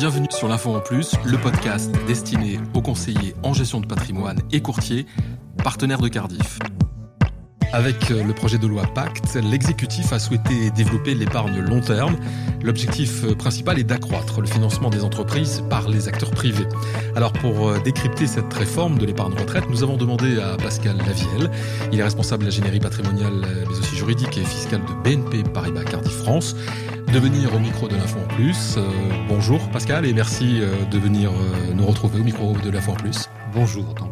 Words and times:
bienvenue 0.00 0.28
sur 0.30 0.48
l'Info 0.48 0.74
en 0.74 0.80
Plus, 0.80 1.12
le 1.26 1.36
podcast 1.36 1.94
destiné 2.06 2.58
aux 2.72 2.80
conseillers 2.80 3.34
en 3.42 3.52
gestion 3.52 3.80
de 3.80 3.86
patrimoine 3.86 4.40
et 4.50 4.62
courtiers, 4.62 5.04
partenaires 5.62 6.00
de 6.00 6.08
Cardiff. 6.08 6.58
Avec 7.74 8.10
euh, 8.10 8.24
le 8.24 8.32
projet 8.32 8.56
de 8.56 8.66
loi 8.66 8.84
Pacte, 8.94 9.34
l'exécutif 9.34 10.10
a 10.14 10.18
souhaité 10.18 10.70
développer 10.70 11.14
l'épargne 11.14 11.60
long 11.60 11.82
terme. 11.82 12.16
L'objectif 12.62 13.24
euh, 13.24 13.34
principal 13.34 13.78
est 13.78 13.84
d'accroître 13.84 14.40
le 14.40 14.46
financement 14.46 14.88
des 14.88 15.04
entreprises 15.04 15.62
par 15.68 15.86
les 15.86 16.08
acteurs 16.08 16.30
privés. 16.30 16.66
Alors 17.14 17.34
pour 17.34 17.68
euh, 17.68 17.78
décrypter 17.84 18.26
cette 18.26 18.54
réforme 18.54 18.96
de 18.96 19.04
l'épargne 19.04 19.34
retraite, 19.34 19.64
nous 19.68 19.82
avons 19.82 19.98
demandé 19.98 20.40
à 20.40 20.56
Pascal 20.56 20.96
Lavielle. 20.96 21.50
Il 21.92 22.00
est 22.00 22.04
responsable 22.04 22.44
de 22.44 22.48
l'ingénierie 22.48 22.80
patrimoniale 22.80 23.44
mais 23.68 23.78
aussi 23.78 23.94
juridique 23.94 24.38
et 24.38 24.44
fiscale 24.44 24.80
de 24.80 24.94
BNP 25.04 25.42
Paribas 25.52 25.84
Cardiff 25.84 26.16
France 26.16 26.56
de 27.12 27.18
venir 27.18 27.52
au 27.54 27.58
micro 27.58 27.88
de 27.88 27.96
l'Info 27.96 28.18
en 28.18 28.34
Plus. 28.34 28.78
bonjour 29.28 29.68
Pascal 29.70 30.06
et 30.06 30.12
merci 30.12 30.60
de 30.60 30.98
venir 30.98 31.32
nous 31.74 31.86
retrouver 31.86 32.20
au 32.20 32.24
micro 32.24 32.52
de 32.52 32.70
l'Info 32.70 32.92
en 32.92 32.94
Plus. 32.94 33.28
Bonjour. 33.52 33.94
Donc 33.94 34.10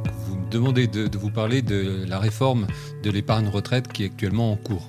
demander 0.50 0.88
de, 0.88 1.16
vous 1.16 1.30
parler 1.30 1.62
de 1.62 2.04
la 2.08 2.18
réforme 2.18 2.66
de 3.02 3.10
l'épargne 3.10 3.48
retraite 3.48 3.92
qui 3.92 4.02
est 4.02 4.06
actuellement 4.06 4.52
en 4.52 4.56
cours. 4.56 4.88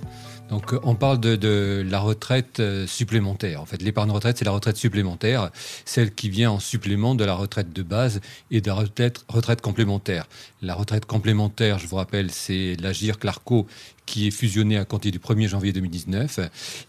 Donc 0.49 0.73
on 0.81 0.95
parle 0.95 1.19
de, 1.19 1.85
la 1.87 1.99
retraite 1.99 2.59
euh, 2.59 2.87
supplémentaire. 2.87 3.61
En 3.61 3.65
fait, 3.65 3.81
l'épargne 3.83 4.09
retraite, 4.09 4.39
c'est 4.39 4.45
la 4.45 4.51
retraite 4.51 4.77
supplémentaire, 4.77 5.51
celle 5.85 6.11
qui 6.11 6.29
vient 6.29 6.49
en 6.49 6.59
supplément 6.59 7.13
de 7.13 7.23
la 7.23 7.35
retraite 7.35 7.71
de 7.71 7.83
base 7.83 8.19
et 8.49 8.59
de 8.59 8.67
la 8.67 8.73
retraite, 8.73 9.25
retraite 9.27 9.61
complémentaire. 9.61 10.27
La 10.63 10.73
retraite 10.73 11.05
complémentaire, 11.05 11.77
je 11.77 11.85
vous 11.85 11.97
rappelle, 11.97 12.31
c'est 12.31 12.75
l'Agir 12.81 13.19
Clarco 13.19 13.67
qui 14.09 14.25
est 14.25 14.31
fusionné 14.31 14.75
à 14.75 14.85
compter 14.85 15.11
du 15.11 15.19
1er 15.19 15.47
janvier 15.47 15.71
2019. 15.71 16.39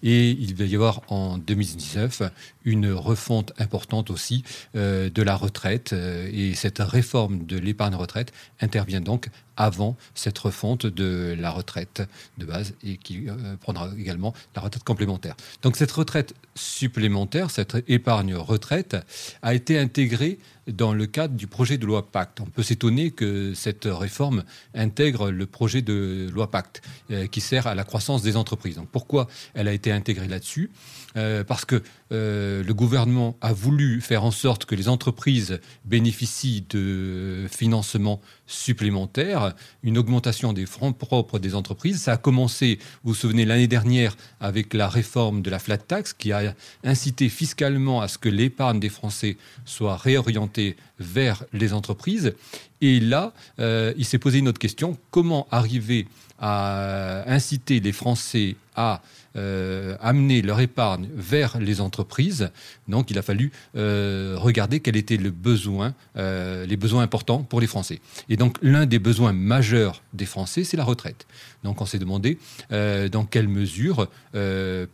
Et 0.02 0.30
il 0.30 0.54
va 0.54 0.64
y 0.64 0.74
avoir 0.74 1.02
en 1.08 1.36
2019 1.36 2.22
une 2.64 2.90
refonte 2.92 3.52
importante 3.58 4.08
aussi 4.08 4.42
euh, 4.74 5.10
de 5.10 5.22
la 5.22 5.36
retraite. 5.36 5.92
Euh, 5.92 6.30
et 6.32 6.54
cette 6.54 6.78
réforme 6.78 7.44
de 7.44 7.58
l'épargne 7.58 7.94
retraite 7.94 8.32
intervient 8.62 9.02
donc 9.02 9.28
avant 9.58 9.98
cette 10.14 10.38
refonte 10.38 10.86
de 10.86 11.36
la 11.38 11.50
retraite 11.50 12.02
de 12.38 12.46
base 12.46 12.72
et 12.82 12.96
qui 12.96 13.28
euh, 13.28 13.56
prendra 13.60 13.90
également 13.98 14.32
la 14.56 14.62
retraite 14.62 14.84
complémentaire. 14.84 15.36
Donc 15.60 15.76
cette 15.76 15.92
retraite 15.92 16.34
supplémentaire, 16.54 17.50
cette 17.50 17.76
épargne 17.86 18.34
retraite, 18.34 18.96
a 19.42 19.52
été 19.52 19.78
intégrée 19.78 20.38
dans 20.72 20.92
le 20.92 21.06
cadre 21.06 21.34
du 21.34 21.46
projet 21.46 21.78
de 21.78 21.86
loi 21.86 22.10
Pacte. 22.10 22.40
On 22.40 22.46
peut 22.46 22.62
s'étonner 22.62 23.10
que 23.10 23.54
cette 23.54 23.86
réforme 23.90 24.44
intègre 24.74 25.30
le 25.30 25.46
projet 25.46 25.82
de 25.82 26.28
loi 26.32 26.50
Pacte 26.50 26.82
euh, 27.10 27.26
qui 27.26 27.40
sert 27.40 27.66
à 27.66 27.74
la 27.74 27.84
croissance 27.84 28.22
des 28.22 28.36
entreprises. 28.36 28.76
Donc 28.76 28.88
pourquoi 28.88 29.28
elle 29.54 29.68
a 29.68 29.72
été 29.72 29.92
intégrée 29.92 30.28
là-dessus? 30.28 30.70
Euh, 31.16 31.44
Parce 31.44 31.64
que 31.64 31.82
euh, 32.12 32.64
le 32.64 32.74
gouvernement 32.74 33.36
a 33.40 33.52
voulu 33.52 34.00
faire 34.00 34.24
en 34.24 34.30
sorte 34.30 34.64
que 34.64 34.74
les 34.74 34.88
entreprises 34.88 35.60
bénéficient 35.84 36.64
de 36.68 37.46
financements 37.50 38.20
supplémentaires, 38.46 39.54
une 39.82 39.96
augmentation 39.96 40.52
des 40.52 40.66
fonds 40.66 40.92
propres 40.92 41.38
des 41.38 41.54
entreprises. 41.54 42.02
Ça 42.02 42.12
a 42.12 42.16
commencé, 42.16 42.78
vous 43.04 43.12
vous 43.12 43.14
souvenez, 43.14 43.44
l'année 43.44 43.68
dernière 43.68 44.16
avec 44.40 44.74
la 44.74 44.88
réforme 44.88 45.42
de 45.42 45.50
la 45.50 45.58
flat 45.58 45.78
tax 45.78 46.12
qui 46.12 46.32
a 46.32 46.54
incité 46.82 47.28
fiscalement 47.28 48.00
à 48.00 48.08
ce 48.08 48.18
que 48.18 48.28
l'épargne 48.28 48.80
des 48.80 48.88
Français 48.88 49.36
soit 49.64 49.96
réorientée 49.96 50.76
vers 50.98 51.44
les 51.52 51.72
entreprises. 51.72 52.34
Et 52.80 53.00
là, 53.00 53.32
euh, 53.58 53.92
il 53.96 54.04
s'est 54.04 54.18
posé 54.18 54.38
une 54.38 54.48
autre 54.48 54.58
question, 54.58 54.96
comment 55.10 55.46
arriver 55.50 56.06
à 56.38 57.30
inciter 57.30 57.80
les 57.80 57.92
Français 57.92 58.56
à 58.74 59.02
euh, 59.36 59.96
amener 60.00 60.40
leur 60.40 60.60
épargne 60.60 61.08
vers 61.14 61.60
les 61.60 61.82
entreprises? 61.82 62.50
Donc 62.88 63.10
il 63.10 63.18
a 63.18 63.22
fallu 63.22 63.52
euh, 63.76 64.36
regarder 64.38 64.80
quel 64.80 64.96
était 64.96 65.18
le 65.18 65.30
besoin, 65.30 65.94
les 66.16 66.76
besoins 66.78 67.02
importants 67.02 67.42
pour 67.42 67.60
les 67.60 67.66
Français. 67.66 68.00
Et 68.30 68.38
donc 68.38 68.56
l'un 68.62 68.86
des 68.86 68.98
besoins 68.98 69.34
majeurs 69.34 70.02
des 70.14 70.24
Français, 70.24 70.64
c'est 70.64 70.78
la 70.78 70.84
retraite. 70.84 71.26
Donc 71.62 71.82
on 71.82 71.86
s'est 71.86 71.98
demandé 71.98 72.38
dans 72.70 73.26
quelle 73.26 73.48
mesure, 73.48 74.08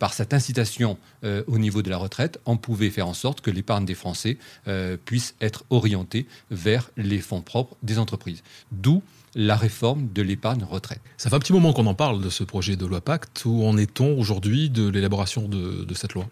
par 0.00 0.14
cette 0.14 0.34
incitation 0.34 0.98
au 1.22 1.58
niveau 1.58 1.82
de 1.82 1.90
la 1.90 1.96
retraite, 1.96 2.40
on 2.44 2.56
pouvait 2.56 2.90
faire 2.90 3.06
en 3.06 3.14
sorte 3.14 3.40
que 3.40 3.52
l'épargne 3.52 3.84
des 3.84 3.94
Français 3.94 4.36
puisse 5.04 5.36
être 5.40 5.64
orientée 5.70 6.26
vers 6.50 6.90
les 6.96 7.20
fonds 7.20 7.42
propres 7.42 7.75
des 7.82 7.98
entreprises. 7.98 8.42
D'où 8.72 9.02
la 9.36 9.54
réforme 9.54 10.08
de 10.12 10.22
l'épargne 10.22 10.64
retraite. 10.64 11.00
Ça 11.18 11.28
fait 11.28 11.36
un 11.36 11.38
petit 11.38 11.52
moment 11.52 11.72
qu'on 11.74 11.86
en 11.86 11.94
parle 11.94 12.22
de 12.22 12.30
ce 12.30 12.42
projet 12.42 12.74
de 12.74 12.86
loi 12.86 13.02
Pacte. 13.02 13.44
Où 13.44 13.64
en 13.64 13.76
est-on 13.76 14.18
aujourd'hui 14.18 14.70
de 14.70 14.88
l'élaboration 14.88 15.46
de, 15.46 15.94
cette 15.94 16.14
loi? 16.14 16.26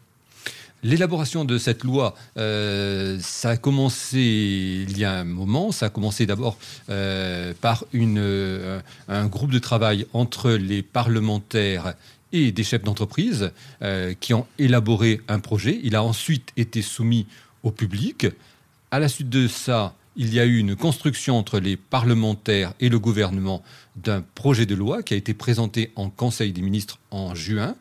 L'élaboration 0.82 1.44
de 1.44 1.58
cette 1.58 1.84
loi, 1.84 2.14
euh, 2.38 3.18
ça 3.20 3.50
a 3.50 3.56
commencé 3.58 4.86
il 4.88 4.98
y 4.98 5.04
a 5.04 5.12
un 5.12 5.24
moment. 5.24 5.70
Ça 5.70 5.86
a 5.86 5.88
commencé 5.90 6.24
d'abord 6.24 6.56
euh, 6.88 7.52
par 7.60 7.84
une, 7.92 8.18
euh, 8.18 8.80
un 9.08 9.26
groupe 9.26 9.50
de 9.50 9.58
travail 9.58 10.06
entre 10.14 10.50
les 10.52 10.82
parlementaires 10.82 11.94
et 12.32 12.52
des 12.52 12.64
chefs 12.64 12.82
d'entreprise 12.82 13.52
qui 14.18 14.34
ont 14.34 14.44
élaboré 14.58 15.20
un 15.28 15.38
projet. 15.38 15.78
Il 15.84 15.94
a 15.94 16.02
ensuite 16.02 16.50
été 16.56 16.82
soumis 16.82 17.28
au 17.62 17.70
public. 17.70 18.26
À 18.90 18.98
la 18.98 19.06
suite 19.06 19.28
de 19.28 19.46
ça, 19.46 19.94
il 20.16 20.32
y 20.32 20.40
a 20.40 20.44
eu 20.44 20.58
une 20.58 20.76
construction 20.76 21.36
entre 21.36 21.58
les 21.58 21.76
parlementaires 21.76 22.74
et 22.80 22.88
le 22.88 22.98
gouvernement 22.98 23.62
d'un 23.96 24.22
projet 24.34 24.66
de 24.66 24.74
loi 24.74 25.02
qui 25.02 25.14
a 25.14 25.16
été 25.16 25.34
présenté 25.34 25.92
en 25.96 26.10
Conseil 26.10 26.52
des 26.52 26.62
ministres 26.62 26.98
en 27.10 27.34
juin. 27.34 27.76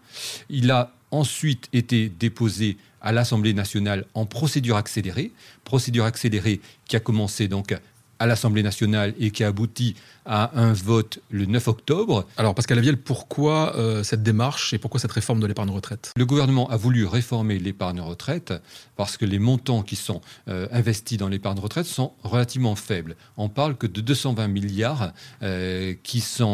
Il 0.49 0.71
a 0.71 0.91
ensuite 1.11 1.69
été 1.73 2.09
déposé 2.09 2.77
à 3.01 3.11
l'Assemblée 3.11 3.53
nationale 3.53 4.05
en 4.13 4.25
procédure 4.25 4.77
accélérée, 4.77 5.31
procédure 5.63 6.05
accélérée 6.05 6.61
qui 6.87 6.95
a 6.95 6.99
commencé 6.99 7.47
donc 7.47 7.75
à 8.23 8.25
l'Assemblée 8.25 8.63
nationale 8.63 9.13
et 9.19 9.31
qui 9.31 9.43
a 9.43 9.47
abouti 9.47 9.95
à 10.25 10.57
un 10.57 10.71
vote 10.71 11.19
le 11.29 11.45
9 11.45 11.67
octobre. 11.67 12.25
Alors, 12.37 12.55
Pascal 12.55 12.77
Aviel, 12.77 12.95
pourquoi 12.95 13.75
euh, 13.75 14.01
cette 14.01 14.23
démarche 14.23 14.71
et 14.71 14.77
pourquoi 14.77 15.01
cette 15.01 15.11
réforme 15.11 15.41
de 15.41 15.45
l'épargne 15.45 15.71
retraite? 15.71 16.13
Le 16.15 16.25
gouvernement 16.25 16.69
a 16.69 16.77
voulu 16.77 17.05
réformer 17.05 17.59
l'épargne 17.59 17.99
retraite 17.99 18.53
parce 18.95 19.17
que 19.17 19.25
les 19.25 19.39
montants 19.39 19.81
qui 19.81 19.97
sont 19.97 20.21
euh, 20.47 20.69
investis 20.71 21.17
dans 21.17 21.27
l'épargne 21.27 21.59
retraite 21.59 21.85
sont 21.85 22.13
relativement 22.23 22.75
faibles. 22.75 23.17
On 23.35 23.49
parle 23.49 23.75
que 23.75 23.87
de 23.87 23.99
220 23.99 24.47
milliards 24.47 25.11
euh, 25.41 25.93
qui 26.03 26.21
sont 26.21 26.53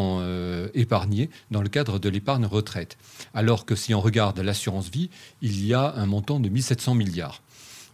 épargnés 0.74 1.30
dans 1.52 1.62
le 1.62 1.68
cadre 1.68 2.00
de 2.00 2.08
l'épargne 2.08 2.46
retraite. 2.46 2.98
Alors 3.32 3.64
que 3.64 3.76
si 3.76 3.94
on 3.94 4.00
regarde 4.00 4.40
l'assurance 4.40 4.90
vie, 4.90 5.08
il 5.40 5.64
y 5.64 5.72
a 5.72 5.94
un 5.94 6.06
montant 6.06 6.40
de 6.40 6.48
1700 6.48 6.96
milliards. 6.96 7.40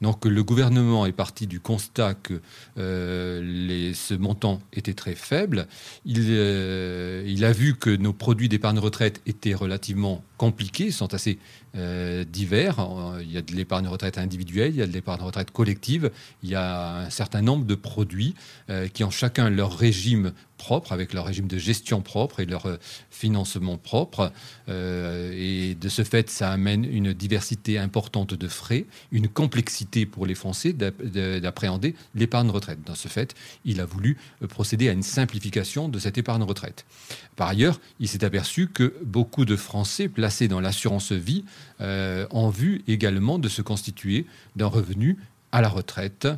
Donc 0.03 0.25
le 0.25 0.43
gouvernement 0.43 1.07
est 1.07 1.13
parti 1.13 1.47
du 1.47 1.61
constat 1.61 2.15
que 2.15 2.41
euh, 2.79 3.93
ce 3.95 4.15
montant 4.15 4.61
était 4.73 4.95
très 4.95 5.15
faible. 5.15 5.67
Euh, 6.07 7.23
il, 7.27 7.45
a 7.45 7.53
vu 7.53 7.77
que 7.77 7.91
nos 7.91 8.13
produits 8.13 8.49
d'épargne 8.49 8.79
retraite 8.79 9.21
étaient 9.27 9.55
relativement 9.55 10.23
compliqués, 10.37 10.91
sont 10.91 11.15
assez 11.15 11.39
euh, 11.77 12.25
divers. 12.25 12.77
Il 13.21 13.31
y 13.33 13.37
a 13.37 13.43
de 13.43 13.53
l'épargne 13.53 13.89
retraite 13.89 14.19
individuelle, 14.19 14.71
il 14.71 14.77
y 14.77 14.83
a 14.83 14.87
de 14.87 14.93
l'épargne 14.93 15.23
retraite 15.23 15.51
collective, 15.51 16.11
il 16.43 16.51
y 16.51 16.55
a 16.55 16.97
un 16.99 17.11
certain 17.11 17.43
nombre 17.43 17.65
de 17.65 17.75
produits 17.75 18.35
qui 18.93 19.05
ont 19.05 19.11
chacun 19.11 19.51
leur 19.51 19.77
régime 19.77 20.33
propre, 20.59 20.93
avec 20.93 21.13
leur 21.13 21.27
régime 21.27 21.47
de 21.47 21.59
gestion 21.59 22.01
propre 22.01 22.41
et 22.41 22.47
leur 22.47 22.67
financement 23.11 23.77
propre. 23.77 24.33
et 24.69 25.77
de 25.79 25.89
ce 25.89 26.03
fait, 26.03 26.31
ça 26.31 26.51
amène 26.51 26.85
une 26.85 27.13
diversité 27.13 27.79
importante 27.79 28.35
de 28.35 28.49
frais, 28.49 28.87
une 29.13 29.29
complexité 29.29 30.07
pour 30.07 30.27
les 30.27 30.35
Français 30.35 30.73
d'appréhender 30.73 31.95
l'épargne 32.15 32.51
retraite. 32.51 32.79
Dans 32.85 32.95
ce 32.95 33.09
fait, 33.09 33.35
il 33.65 33.81
a 33.81 33.85
voulu 33.85 34.17
procéder 34.49 34.89
à 34.89 34.93
une 34.93 35.03
simplification 35.03 35.89
de 35.89 35.99
cette 35.99 36.19
épargne 36.19 36.43
retraite. 36.43 36.85
Par 37.37 37.49
ailleurs, 37.49 37.81
il 38.01 38.09
s'est 38.09 38.25
aperçu 38.25 38.69
que 38.69 38.95
beaucoup 39.05 39.45
de 39.45 39.57
Français 39.57 40.09
dans 40.49 40.61
l'assurance 40.61 41.13
vie 41.13 41.45
euh, 41.81 42.27
ont 42.31 42.49
vu 42.49 42.83
également 42.89 43.39
de 43.39 43.49
se 43.49 43.63
constituer 43.63 44.27
d'un 44.57 44.67
revenu 44.67 45.17
à 45.53 45.61
la 45.61 45.69
retraite 45.69 46.29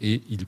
et 0.00 0.22
il 0.28 0.46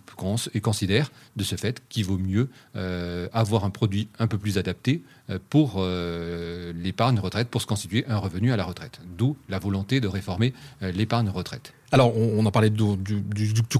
considère 0.60 1.10
de 1.36 1.44
ce 1.44 1.56
fait 1.56 1.82
qu'il 1.88 2.04
vaut 2.04 2.18
mieux 2.18 2.48
euh, 2.76 3.28
avoir 3.32 3.64
un 3.64 3.70
produit 3.70 4.08
un 4.18 4.26
peu 4.26 4.38
plus 4.38 4.58
adapté 4.58 5.02
euh, 5.30 5.38
pour 5.50 5.76
euh, 5.76 6.72
l'épargne 6.76 7.18
retraite, 7.18 7.48
pour 7.48 7.62
se 7.62 7.66
constituer 7.66 8.04
un 8.08 8.18
revenu 8.18 8.52
à 8.52 8.56
la 8.56 8.64
retraite. 8.64 9.00
D'où 9.16 9.36
la 9.48 9.58
volonté 9.58 10.00
de 10.00 10.08
réformer 10.08 10.52
l'épargne 10.80 11.30
retraite. 11.30 11.72
Alors, 11.90 12.14
on, 12.14 12.44
en 12.44 12.50
parlait 12.50 12.68
du, 12.68 12.84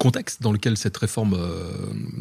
contexte 0.00 0.41
dans 0.41 0.50
lequel 0.50 0.79
cette 0.79 0.97
réforme 0.97 1.37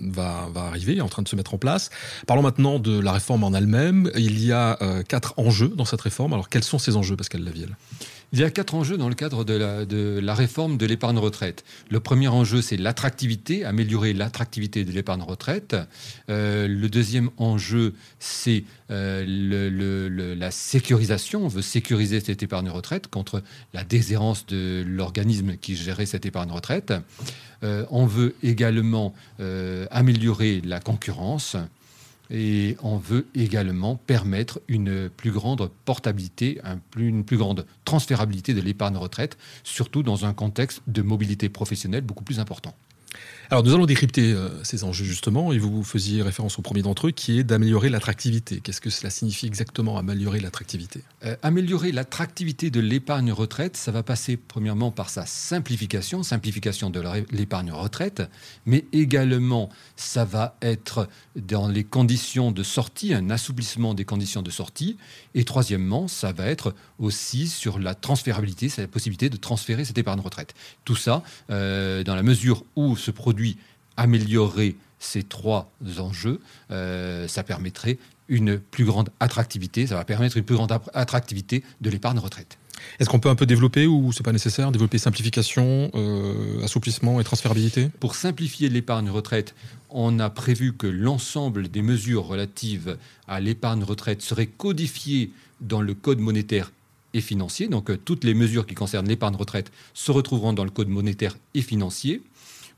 va, 0.10 0.50
va, 0.54 0.64
arriver, 0.64 0.98
est 0.98 1.02
en 1.02 1.08
train 1.08 1.22
de 1.22 1.30
se 1.30 1.36
mettre 1.38 1.54
en 1.54 1.58
place. 1.58 1.90
Parlons 2.26 2.44
maintenant 2.44 2.78
de 2.78 3.00
la 3.00 3.14
réforme 3.14 3.46
en 3.46 3.54
elle-même. 3.54 4.12
Il 4.18 4.44
y 4.44 4.52
a 4.52 4.78
quatre 5.08 5.34
enjeux 5.38 5.70
dans 5.70 5.86
cette 5.86 6.02
réforme. 6.02 6.34
Alors, 6.34 6.50
quels 6.50 6.66
sont 6.66 6.78
ces 6.78 6.98
enjeux, 6.98 7.16
Pascal 7.16 7.42
Lavielle? 7.42 7.78
Il 8.33 8.39
y 8.39 8.44
a 8.44 8.50
quatre 8.50 8.75
enjeux 8.75 8.97
dans 8.97 9.07
le 9.07 9.15
cadre 9.15 9.45
de 9.45 10.19
la, 10.21 10.35
réforme 10.35 10.77
de 10.77 10.85
l'épargne 10.85 11.18
retraite. 11.18 11.63
Le 11.89 12.01
premier 12.01 12.27
enjeu, 12.27 12.62
c'est 12.62 12.75
l'attractivité, 12.75 13.63
améliorer 13.63 14.13
l'attractivité 14.13 14.83
de 14.83 14.91
l'épargne 14.91 15.21
retraite. 15.21 15.77
Euh, 16.29 16.68
le 16.68 16.89
deuxième 16.89 17.29
enjeu, 17.38 17.94
c'est 18.19 18.65
euh, 18.91 20.35
la 20.35 20.51
sécurisation. 20.51 21.45
On 21.45 21.47
veut 21.47 21.62
sécuriser 21.62 22.19
cette 22.19 22.44
épargne 22.44 22.69
retraite 22.69 23.07
contre 23.07 23.41
la 23.74 23.85
déshérence 23.85 24.45
de 24.45 24.83
l'organisme 24.85 25.56
qui 25.56 25.77
gérait 25.77 26.06
cette 26.06 26.25
épargne 26.25 26.51
retraite. 26.51 26.94
Euh, 27.63 27.85
on 27.89 28.06
veut 28.06 28.35
également 28.44 29.13
améliorer 29.89 30.62
la 30.65 30.81
concurrence. 30.81 31.56
Et 32.29 32.75
on 32.83 32.97
veut 32.97 33.27
également 33.35 33.95
permettre 33.95 34.59
une 34.68 35.09
plus 35.09 35.31
grande 35.31 35.69
portabilité, 35.85 36.62
une 36.97 37.24
plus 37.24 37.38
grande 37.38 37.65
transférabilité 37.85 38.53
de 38.53 38.62
l'épargne 38.62 38.97
retraite, 38.97 39.38
surtout 39.63 40.03
dans 40.03 40.25
un 40.25 40.33
contexte 40.33 40.81
de 40.88 41.01
mobilité 41.01 41.50
professionnelle 41.50 42.01
beaucoup 42.01 42.24
plus 42.24 42.39
important. 42.39 42.75
Alors 43.50 43.64
nous 43.64 43.74
allons 43.74 43.86
décrypter 43.86 44.34
euh, 44.34 44.50
ces 44.66 44.84
enjeux 44.84 45.06
justement, 45.06 45.54
et 45.54 45.58
vous 45.58 45.81
faisiez 45.81 46.22
référence 46.22 46.60
au 46.60 46.62
premier 46.62 46.81
d'entre 46.81 47.08
eux 47.08 47.12
qui 47.12 47.40
est 47.40 47.46
d'améliorer 47.46 47.88
l'attractivité. 47.88 48.60
Qu'est-ce 48.60 48.81
que 48.81 48.90
cela 48.90 49.10
signifie 49.10 49.46
exactement 49.46 49.98
améliorer 49.98 50.42
l'attractivité? 50.42 51.02
Euh, 51.24 51.38
Améliorer 51.44 51.94
l'attractivité 51.94 52.69
de 52.72 52.81
l'épargne 52.81 53.31
retraite, 53.31 53.78
ça 53.78 53.92
va 53.94 54.04
passer 54.04 54.36
premièrement 54.36 54.92
par 54.92 55.10
sa 55.10 55.25
simplification, 55.25 56.24
simplification 56.24 56.90
de 56.90 57.02
l'épargne 57.31 57.72
retraite, 57.72 58.22
mais 58.66 58.84
également 58.92 59.70
ça 59.96 60.25
va 60.25 60.58
être 60.62 61.08
dans 61.38 61.70
les 61.70 61.86
conditions 61.86 62.52
de 62.52 62.63
sortie, 62.63 63.13
un 63.13 63.30
assouplissement 63.30 63.94
des 63.94 64.04
conditions 64.04 64.42
de 64.42 64.52
sortie, 64.52 64.98
et 65.36 65.46
troisièmement 65.46 66.10
ça 66.10 66.34
va 66.34 66.48
être 66.48 66.75
aussi 67.00 67.48
sur 67.48 67.80
la 67.80 67.96
transférabilité, 67.96 68.68
c'est 68.68 68.81
la 68.81 68.88
possibilité 68.90 69.30
de 69.30 69.38
transférer 69.38 69.86
cette 69.86 69.98
épargne 69.98 70.20
retraite. 70.20 70.54
Tout 70.84 70.98
ça 70.98 71.24
euh, 71.50 72.04
dans 72.04 72.16
la 72.16 72.24
mesure 72.24 72.66
où 72.75 72.98
ce 73.07 73.12
produit 73.12 73.57
améliorer 73.95 74.75
ces 75.00 75.24
trois 75.24 75.71
enjeux, 75.98 76.42
euh, 76.71 77.27
ça 77.27 77.44
permettrait 77.44 77.98
une 78.27 78.59
plus 78.59 78.83
grande 78.83 79.09
attractivité, 79.21 79.88
ça 79.88 79.95
va 79.95 80.04
permettre 80.04 80.36
une 80.36 80.44
plus 80.44 80.56
grande 80.56 80.74
attractivité 80.94 81.63
de 81.80 81.89
l'épargne 81.89 82.19
retraite. 82.19 82.57
Est-ce 83.00 83.09
qu'on 83.09 83.19
peut 83.19 83.30
un 83.30 83.36
peu 83.36 83.45
développer 83.45 83.88
ou 83.88 84.12
c'est 84.12 84.24
pas 84.24 84.33
nécessaire 84.33 84.71
Développer 84.71 84.98
simplification, 84.98 85.89
euh, 85.95 86.63
assouplissement 86.63 87.19
et 87.21 87.24
transférabilité 87.24 87.89
Pour 88.00 88.13
simplifier 88.15 88.69
l'épargne 88.69 89.10
retraite, 89.10 89.56
on 89.89 90.19
a 90.19 90.30
prévu 90.30 90.74
que 90.74 90.88
l'ensemble 90.88 91.69
des 91.69 91.81
mesures 91.81 92.25
relatives 92.25 92.98
à 93.27 93.39
l'épargne 93.39 93.83
retraite 93.83 94.21
seraient 94.21 94.48
codifiées 94.48 95.31
dans 95.62 95.81
le 95.81 95.94
code 95.94 96.19
monétaire 96.19 96.71
et 97.13 97.21
financier. 97.21 97.68
Donc 97.68 97.89
euh, 97.89 97.98
toutes 97.98 98.25
les 98.25 98.33
mesures 98.33 98.68
qui 98.68 98.75
concernent 98.75 99.07
l'épargne 99.07 99.36
retraite 99.36 99.71
se 99.94 100.12
retrouveront 100.12 100.53
dans 100.53 100.65
le 100.65 100.69
code 100.69 100.89
monétaire 100.89 101.38
et 101.53 101.62
financier. 101.62 102.21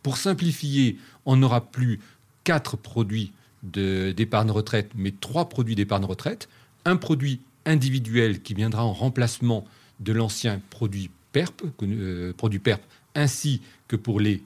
Pour 0.03 0.17
simplifier, 0.17 0.97
on 1.25 1.37
n'aura 1.37 1.71
plus 1.71 1.99
quatre 2.43 2.77
produits 2.77 3.31
d'épargne 3.63 4.51
retraite, 4.51 4.91
mais 4.95 5.11
trois 5.11 5.49
produits 5.49 5.75
d'épargne 5.75 6.05
retraite. 6.05 6.47
Un 6.85 6.95
produit 6.95 7.41
individuel 7.65 8.41
qui 8.41 8.53
viendra 8.53 8.85
en 8.85 8.93
remplacement 8.93 9.65
de 9.99 10.13
l'ancien 10.13 10.61
produit 10.69 11.09
PERP, 11.33 11.61
euh, 11.83 12.33
produit 12.33 12.59
PERP, 12.59 12.81
ainsi 13.15 13.61
que 13.87 13.95
pour 13.95 14.19
les 14.19 14.41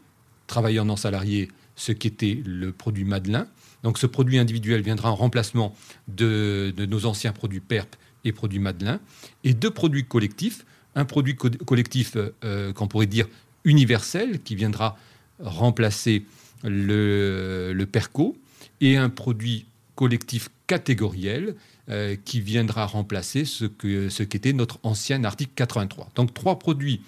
travailleurs 0.47 0.85
non 0.85 0.95
salariés, 0.95 1.49
ce 1.75 1.91
qui 1.91 2.07
était 2.07 2.41
le 2.45 2.71
produit 2.71 3.05
Madelin. 3.05 3.47
Donc 3.83 3.97
ce 3.97 4.05
produit 4.07 4.39
individuel 4.39 4.81
viendra 4.81 5.11
en 5.11 5.15
remplacement 5.15 5.75
de, 6.07 6.73
nos 6.77 7.05
anciens 7.05 7.33
produits 7.33 7.59
PERP 7.59 7.95
et 8.25 8.31
produits 8.31 8.59
Madelin. 8.59 8.99
Et 9.43 9.53
deux 9.53 9.71
produits 9.71 10.05
collectifs. 10.05 10.65
Un 10.95 11.05
produit 11.05 11.35
collectif 11.35 12.17
euh, 12.43 12.71
qu'on 12.73 12.87
pourrait 12.87 13.07
dire 13.07 13.27
universel, 13.63 14.41
qui 14.41 14.55
viendra 14.55 14.97
remplacer 15.43 16.25
le, 16.63 17.85
PERCO 17.91 18.35
et 18.81 18.97
un 18.97 19.09
produit 19.09 19.65
collectif 19.95 20.49
catégoriel 20.67 21.55
euh, 21.89 22.15
qui 22.23 22.41
viendra 22.41 22.85
remplacer 22.85 23.45
ce 23.45 23.65
qu'était 23.65 24.51
ce 24.51 24.55
notre 24.55 24.79
ancien 24.83 25.23
article 25.23 25.51
83. 25.55 26.09
Donc 26.15 26.33
trois 26.33 26.57
produits 26.57 27.01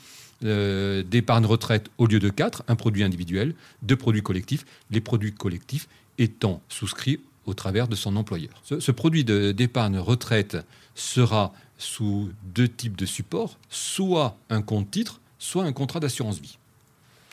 euh, 0.44 1.02
d'épargne 1.04 1.46
retraite 1.46 1.90
au 1.98 2.06
lieu 2.06 2.20
de 2.20 2.30
quatre, 2.30 2.64
un 2.68 2.76
produit 2.76 3.04
individuel, 3.04 3.56
deux 3.82 3.96
produits 3.96 4.22
collectifs, 4.22 4.66
les 4.92 5.02
produits 5.02 5.34
collectifs 5.34 5.88
étant 6.18 6.62
souscrits 6.70 7.20
au 7.46 7.54
travers 7.54 7.88
de 7.88 7.96
son 7.96 8.16
employeur. 8.16 8.62
Ce, 8.64 8.80
ce 8.80 8.92
produit 8.92 9.24
d'épargne 9.24 9.98
retraite 9.98 10.58
sera 10.94 11.54
sous 11.78 12.30
deux 12.44 12.68
types 12.68 12.98
de 12.98 13.06
supports, 13.06 13.58
soit 13.70 14.38
un 14.50 14.62
compte 14.62 14.92
titre, 14.92 15.20
soit 15.40 15.64
un 15.64 15.74
contrat 15.74 16.00
d'assurance 16.00 16.40
vie. 16.40 16.58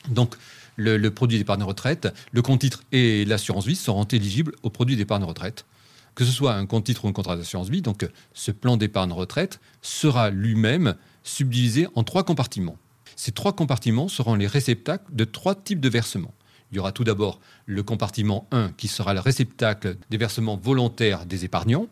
Donc 0.09 0.35
le, 0.75 1.09
produit 1.09 1.37
d'épargne 1.37 1.63
retraite, 1.63 2.13
le 2.31 2.41
compte 2.41 2.61
titre 2.61 2.83
et 2.91 3.25
l'assurance 3.25 3.65
vie 3.65 3.75
seront 3.75 4.05
éligibles 4.05 4.53
au 4.63 4.69
produit 4.69 4.95
d'épargne 4.95 5.23
retraite. 5.23 5.65
Que 6.15 6.25
ce 6.25 6.31
soit 6.31 6.53
un 6.53 6.65
compte 6.65 6.83
titre 6.85 7.05
ou 7.05 7.07
un 7.07 7.11
contrat 7.11 7.35
d'assurance 7.35 7.69
vie, 7.69 7.81
donc 7.81 8.07
ce 8.33 8.51
plan 8.51 8.77
d'épargne 8.77 9.11
retraite 9.11 9.59
sera 9.81 10.29
lui-même 10.29 10.95
subdivisé 11.23 11.87
en 11.95 12.03
trois 12.03 12.23
compartiments. 12.23 12.77
Ces 13.15 13.31
trois 13.31 13.53
compartiments 13.53 14.07
seront 14.07 14.35
les 14.35 14.47
réceptacles 14.47 15.05
de 15.11 15.23
trois 15.23 15.55
types 15.55 15.79
de 15.79 15.89
versements. 15.89 16.33
Il 16.71 16.77
y 16.77 16.79
aura 16.79 16.91
tout 16.91 17.03
d'abord 17.03 17.39
le 17.65 17.83
compartiment 17.83 18.47
1 18.51 18.71
qui 18.77 18.87
sera 18.87 19.13
le 19.13 19.19
réceptacle 19.19 19.97
des 20.09 20.17
versements 20.17 20.57
volontaires 20.57 21.25
des 21.25 21.45
épargnants, 21.45 21.87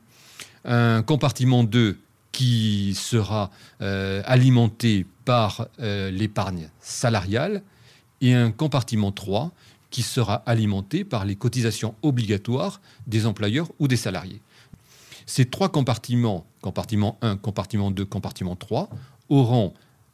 un 0.65 1.03
compartiment 1.03 1.63
2 1.63 1.99
qui 2.31 2.95
sera 2.95 3.51
euh, 3.81 4.21
alimenté 4.25 5.05
par 5.25 5.67
euh, 5.79 6.09
l'épargne 6.11 6.69
salariale 6.79 7.61
et 8.21 8.33
un 8.33 8.51
compartiment 8.51 9.11
3 9.11 9.51
qui 9.89 10.03
sera 10.03 10.35
alimenté 10.45 11.03
par 11.03 11.25
les 11.25 11.35
cotisations 11.35 11.95
obligatoires 12.01 12.81
des 13.07 13.25
employeurs 13.25 13.69
ou 13.79 13.87
des 13.87 13.97
salariés. 13.97 14.41
Ces 15.25 15.45
trois 15.45 15.69
compartiments, 15.69 16.45
compartiment 16.61 17.17
1, 17.21 17.37
compartiment 17.37 17.91
2, 17.91 18.05
compartiment 18.05 18.55
3, 18.55 18.89
auront 19.29 19.73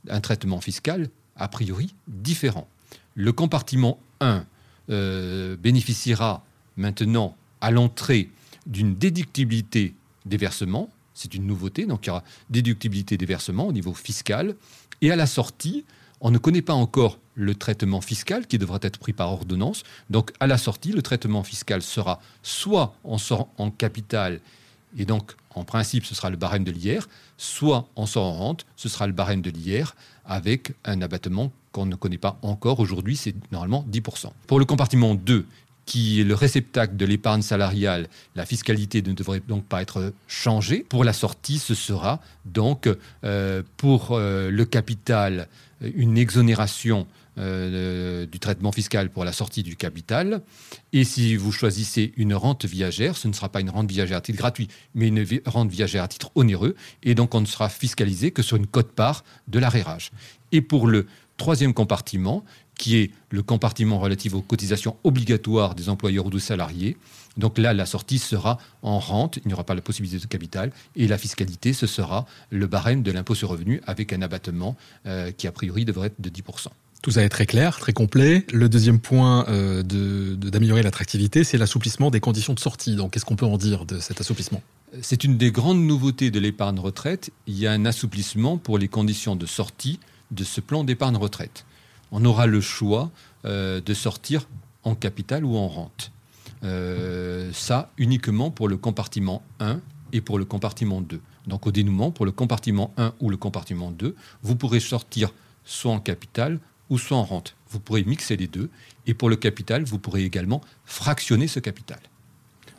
un 0.09 0.19
traitement 0.19 0.62
fiscal 0.62 1.09
a 1.36 1.48
priori 1.48 1.94
différent. 2.07 2.68
Le 3.13 3.31
compartiment 3.31 4.00
1 4.19 4.45
euh, 4.89 5.57
bénéficiera 5.57 6.44
maintenant 6.75 7.36
à 7.62 7.71
l'entrée 7.71 8.30
d'une 8.65 8.95
déductibilité 8.95 9.95
des 10.25 10.38
versements, 10.38 10.89
c'est 11.13 11.33
une 11.33 11.48
nouveauté, 11.48 11.86
donc 11.86 12.06
il 12.06 12.07
y 12.07 12.09
aura 12.12 12.24
déductibilité 12.50 13.18
des 13.18 13.25
versements 13.25 13.68
au 13.68 13.71
niveau 13.71 13.94
fiscal, 13.94 14.56
et 15.01 15.12
à 15.12 15.15
la 15.15 15.25
sortie, 15.25 15.86
on 16.21 16.31
ne 16.31 16.38
connaît 16.38 16.62
pas 16.62 16.74
encore 16.74 17.18
le 17.38 17.56
traitement 17.56 18.01
fiscal 18.01 18.48
qui 18.48 18.57
devra 18.57 18.80
être 18.81 18.98
pris 18.98 19.13
par 19.13 19.31
ordonnance. 19.31 19.84
Donc, 20.10 20.31
à 20.39 20.48
la 20.48 20.57
sortie, 20.57 20.92
le 20.92 21.01
traitement 21.01 21.44
fiscal 21.44 21.81
sera 21.81 22.19
soit 22.42 22.95
en 23.04 23.18
sort 23.18 23.48
en 23.57 23.69
capital, 23.72 24.42
et 24.98 25.06
donc, 25.06 25.34
en 25.54 25.63
principe, 25.63 26.06
ce 26.06 26.16
sera 26.16 26.30
le 26.30 26.38
barème 26.38 26.63
de 26.63 26.72
l'IR, 26.72 27.07
soit 27.38 27.88
en 27.95 28.06
sort 28.06 28.25
en 28.25 28.34
rente, 28.34 28.66
ce 28.75 28.89
sera 28.89 29.07
le 29.07 29.13
barème 29.13 29.42
de 29.42 29.50
l'IR, 29.50 29.95
avec 30.25 30.74
un 30.86 31.01
abattement 31.01 31.51
qu'on 31.72 31.86
ne 31.86 31.95
connaît 31.95 32.18
pas 32.18 32.38
encore. 32.42 32.80
Aujourd'hui, 32.80 33.16
c'est 33.16 33.36
normalement 33.51 33.86
10%. 33.92 34.31
Pour 34.48 34.60
le 34.60 34.66
compartiment 34.66 35.13
2, 35.13 35.45
qui 35.85 36.19
est 36.21 36.23
le 36.23 36.33
réceptacle 36.35 36.97
de 36.97 37.06
l'épargne 37.06 37.42
salariale, 37.42 38.07
la 38.35 38.45
fiscalité 38.45 39.02
ne 39.02 39.14
devrait 39.14 39.42
donc 39.47 39.64
pas 39.66 39.81
être 39.81 40.14
changée. 40.28 40.85
Pour 40.90 41.04
la 41.04 41.14
sortie, 41.14 41.59
ce 41.59 41.76
sera 41.76 42.19
donc 42.45 42.90
euh, 43.23 43.64
pour 43.78 44.12
euh, 44.12 44.52
le 44.52 44.66
capital 44.66 45.47
une 45.81 46.18
exonération 46.18 47.07
euh, 47.38 48.26
du 48.26 48.40
traitement 48.40 48.72
fiscal 48.72 49.12
pour 49.12 49.24
la 49.24 49.31
sortie 49.31 49.62
du 49.62 49.76
capital. 49.76 50.42
Et 50.92 51.04
si 51.04 51.36
vous 51.36 51.52
choisissez 51.52 52.14
une 52.18 52.34
rente 52.34 52.66
viagère, 52.66 53.16
ce 53.16 53.28
ne 53.28 53.34
sera 53.34 53.50
pas 53.50 53.62
une 53.62 53.69
rente 53.69 53.92
viagère 53.92 54.18
à 54.18 54.22
titre 54.22 54.40
gratuit, 54.40 54.69
mais 54.96 55.10
une 55.10 55.24
rente 55.46 55.69
viagère 55.69 56.04
à 56.04 56.07
titre 56.07 56.31
onéreux. 56.34 56.76
Et 57.04 57.14
donc, 57.14 57.36
on 57.36 57.42
ne 57.42 57.46
sera 57.46 57.69
fiscalisé 57.69 58.31
que 58.31 58.42
sur 58.42 58.57
une 58.57 58.66
cote-part 58.66 59.24
de 59.48 59.60
l'arrérage. 59.60 60.12
Et 60.52 60.62
pour 60.62 60.88
le 60.88 61.06
troisième 61.38 61.76
compartiment, 61.76 62.44
qui 62.78 62.98
est 62.98 63.12
le 63.30 63.44
compartiment 63.44 64.00
relatif 64.00 64.34
aux 64.34 64.42
cotisations 64.42 64.96
obligatoires 65.04 65.76
des 65.76 65.90
employeurs 65.90 66.26
ou 66.26 66.30
des 66.30 66.40
salariés. 66.40 66.98
Donc 67.38 67.57
là, 67.57 67.74
la 67.74 67.86
sortie 67.86 68.19
sera 68.19 68.57
en 68.81 69.00
rente, 69.00 69.38
il 69.44 69.48
n'y 69.48 69.54
aura 69.54 69.64
pas 69.64 69.76
la 69.76 69.81
possibilité 69.81 70.19
de 70.19 70.28
capital, 70.28 70.72
et 70.96 71.07
la 71.07 71.18
fiscalité, 71.18 71.74
ce 71.74 71.86
sera 71.88 72.26
le 72.50 72.66
barème 72.68 73.04
de 73.04 73.12
l'impôt 73.12 73.36
sur 73.36 73.50
revenu 73.50 73.81
avec 73.86 74.14
un 74.14 74.22
abattement 74.22 74.76
euh, 75.06 75.31
qui, 75.31 75.48
a 75.48 75.52
priori, 75.52 75.86
devrait 75.86 76.07
être 76.07 76.22
de 76.22 76.30
10%. 76.30 76.68
Tout 77.04 77.12
ça 77.12 77.24
est 77.24 77.30
très 77.30 77.46
clair, 77.46 77.78
très 77.78 77.94
complet. 77.94 78.44
Le 78.52 78.69
deuxième 78.69 79.00
point 79.00 79.48
euh, 79.50 79.84
d'améliorer 79.84 80.81
l'attractivité, 80.81 81.44
c'est 81.44 81.60
l'assouplissement 81.60 82.10
des 82.10 82.19
conditions 82.19 82.56
de 82.56 82.60
sortie. 82.60 82.96
Donc, 82.96 83.12
qu'est-ce 83.12 83.26
qu'on 83.26 83.36
peut 83.36 83.46
en 83.46 83.57
dire 83.57 83.86
de 83.86 84.00
cet 84.00 84.19
assouplissement? 84.19 84.64
C'est 85.02 85.24
une 85.24 85.38
des 85.38 85.52
grandes 85.52 85.81
nouveautés 85.81 86.31
de 86.31 86.40
l'épargne 86.40 86.80
retraite. 86.80 87.30
Il 87.46 87.57
y 87.57 87.68
a 87.68 87.72
un 87.72 87.86
assouplissement 87.86 88.57
pour 88.57 88.80
les 88.80 88.88
conditions 88.88 89.36
de 89.36 89.46
sortie 89.46 90.00
de 90.31 90.44
ce 90.44 90.60
plan 90.60 90.84
d'épargne 90.84 91.18
retraite 91.18 91.66
on 92.11 92.23
aura 92.26 92.47
le 92.47 92.61
choix 92.61 93.11
euh, 93.45 93.81
de 93.81 93.94
sortir 93.94 94.47
en 94.83 94.95
capital 94.95 95.45
ou 95.45 95.56
en 95.57 95.68
rente. 95.68 96.11
Euh, 96.64 97.52
ça 97.54 97.92
uniquement 97.97 98.49
pour 98.49 98.68
le 98.68 98.78
compartiment 98.78 99.44
1 99.59 99.80
et 100.14 100.21
pour 100.21 100.40
le 100.40 100.45
compartiment 100.45 101.02
2. 101.02 101.19
Donc 101.45 101.68
au 101.68 101.71
dénouement, 101.71 102.11
pour 102.11 102.26
le 102.26 102.31
compartiment 102.31 102.94
1 102.97 103.14
ou 103.19 103.30
le 103.30 103.37
compartiment 103.37 103.92
2, 103.92 104.16
vous 104.42 104.56
pourrez 104.56 104.80
sortir 104.80 105.31
soit 105.66 105.92
en 105.92 105.99
capital 105.99 106.59
ou 106.90 106.97
soit 106.97 107.18
en 107.18 107.23
rente. 107.23 107.56
Vous 107.69 107.80
pourrez 107.80 108.04
mixer 108.04 108.37
les 108.37 108.47
deux. 108.47 108.69
Et 109.06 109.14
pour 109.14 109.30
le 109.30 109.35
capital, 109.35 109.83
vous 109.83 109.99
pourrez 109.99 110.23
également 110.23 110.61
fractionner 110.85 111.47
ce 111.47 111.59
capital. 111.59 111.99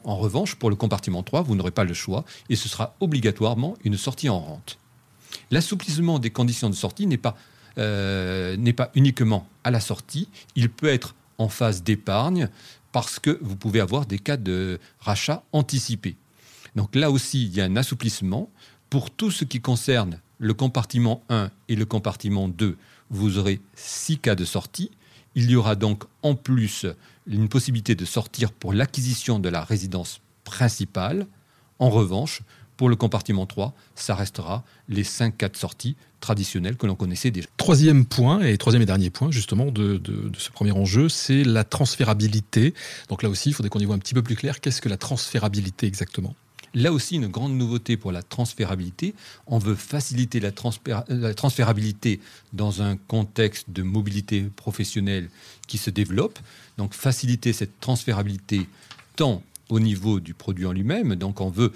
En 0.04 0.16
revanche, 0.16 0.54
pour 0.54 0.70
le 0.70 0.76
compartiment 0.76 1.22
3, 1.22 1.42
vous 1.42 1.54
n'aurez 1.54 1.70
pas 1.70 1.84
le 1.84 1.94
choix 1.94 2.24
et 2.48 2.56
ce 2.56 2.68
sera 2.68 2.94
obligatoirement 3.00 3.76
une 3.84 3.96
sortie 3.96 4.28
en 4.28 4.38
rente. 4.38 4.78
L'assouplissement 5.50 6.18
des 6.18 6.30
conditions 6.30 6.70
de 6.70 6.74
sortie 6.74 7.06
n'est 7.06 7.18
pas, 7.18 7.36
euh, 7.76 8.56
n'est 8.56 8.72
pas 8.72 8.90
uniquement 8.94 9.46
à 9.64 9.70
la 9.70 9.80
sortie, 9.80 10.28
il 10.56 10.70
peut 10.70 10.88
être 10.88 11.14
en 11.38 11.48
phase 11.48 11.82
d'épargne 11.82 12.48
parce 12.92 13.18
que 13.18 13.38
vous 13.42 13.56
pouvez 13.56 13.80
avoir 13.80 14.06
des 14.06 14.18
cas 14.18 14.36
de 14.36 14.78
rachat 15.00 15.42
anticipé. 15.52 16.16
Donc 16.74 16.94
là 16.94 17.10
aussi, 17.10 17.44
il 17.44 17.54
y 17.54 17.60
a 17.60 17.64
un 17.64 17.76
assouplissement. 17.76 18.50
Pour 18.90 19.10
tout 19.10 19.30
ce 19.30 19.44
qui 19.44 19.60
concerne 19.60 20.20
le 20.38 20.54
compartiment 20.54 21.22
1 21.28 21.50
et 21.68 21.76
le 21.76 21.84
compartiment 21.84 22.48
2, 22.48 22.76
vous 23.10 23.38
aurez 23.38 23.60
6 23.74 24.18
cas 24.18 24.34
de 24.34 24.44
sortie. 24.44 24.90
Il 25.34 25.50
y 25.50 25.56
aura 25.56 25.74
donc 25.74 26.04
en 26.22 26.34
plus 26.34 26.86
une 27.26 27.48
possibilité 27.48 27.94
de 27.94 28.04
sortir 28.04 28.52
pour 28.52 28.72
l'acquisition 28.72 29.38
de 29.38 29.48
la 29.48 29.62
résidence 29.62 30.20
principale. 30.44 31.26
En 31.78 31.90
revanche, 31.90 32.40
pour 32.78 32.88
le 32.88 32.96
compartiment 32.96 33.44
3, 33.44 33.74
ça 33.96 34.14
restera 34.14 34.64
les 34.88 35.04
5 35.04 35.36
cas 35.36 35.48
de 35.48 35.56
sortie 35.56 35.96
traditionnels 36.20 36.76
que 36.76 36.86
l'on 36.86 36.94
connaissait 36.94 37.32
déjà. 37.32 37.48
Troisième 37.56 38.06
point, 38.06 38.40
et 38.40 38.56
troisième 38.56 38.82
et 38.82 38.86
dernier 38.86 39.10
point 39.10 39.30
justement 39.32 39.66
de, 39.66 40.00
ce 40.38 40.50
premier 40.50 40.70
enjeu, 40.70 41.08
c'est 41.08 41.42
la 41.42 41.64
transférabilité. 41.64 42.74
Donc 43.08 43.22
là 43.24 43.28
aussi, 43.28 43.50
il 43.50 43.52
faudrait 43.52 43.68
qu'on 43.68 43.80
y 43.80 43.84
voit 43.84 43.96
un 43.96 43.98
petit 43.98 44.14
peu 44.14 44.22
plus 44.22 44.36
clair. 44.36 44.60
Qu'est-ce 44.60 44.80
que 44.80 44.88
la 44.88 44.96
transférabilité 44.96 45.86
exactement? 45.88 46.36
Là 46.72 46.92
aussi, 46.92 47.16
une 47.16 47.26
grande 47.26 47.54
nouveauté 47.54 47.96
pour 47.96 48.12
la 48.12 48.22
transférabilité. 48.22 49.14
On 49.48 49.58
veut 49.58 49.74
faciliter 49.74 50.38
la, 50.38 50.52
transférabilité 50.52 52.20
dans 52.52 52.80
un 52.80 52.96
contexte 52.96 53.70
de 53.70 53.82
mobilité 53.82 54.42
professionnelle 54.54 55.30
qui 55.66 55.78
se 55.78 55.90
développe. 55.90 56.38
Donc 56.76 56.94
faciliter 56.94 57.52
cette 57.52 57.80
transférabilité 57.80 58.68
tant 59.16 59.42
au 59.68 59.80
niveau 59.80 60.20
du 60.20 60.34
produit 60.34 60.66
en 60.66 60.72
lui-même. 60.72 61.14
Donc 61.14 61.40
on 61.40 61.50
veut 61.50 61.72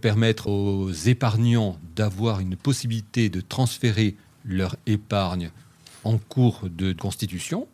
permettre 0.00 0.48
aux 0.48 0.90
épargnants 0.90 1.78
d'avoir 1.96 2.40
une 2.40 2.56
possibilité 2.56 3.28
de 3.28 3.40
transférer 3.40 4.16
leur 4.44 4.76
épargne 4.86 5.50
en 6.04 6.18
cours 6.18 6.62
de 6.70 6.92
constitution. 6.92 7.66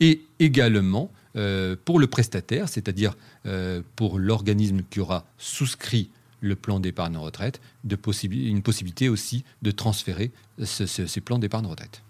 Et 0.00 0.22
également 0.38 1.10
euh, 1.34 1.76
pour 1.84 1.98
le 1.98 2.06
prestataire, 2.06 2.68
c'est-à-dire 2.68 3.16
euh, 3.46 3.82
pour 3.96 4.18
l'organisme 4.18 4.82
qui 4.88 5.00
aura 5.00 5.24
souscrit 5.38 6.10
le 6.40 6.56
plan 6.56 6.80
d'épargne 6.80 7.16
retraite, 7.16 7.60
une 7.84 8.62
possibilité 8.62 9.08
aussi 9.08 9.44
de 9.62 9.70
transférer 9.70 10.32
ces 10.64 11.20
plans 11.20 11.38
d'épargne 11.38 11.66
retraite. 11.66 12.02